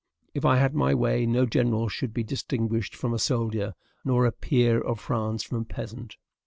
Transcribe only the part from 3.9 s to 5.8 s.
nor a peer of France from a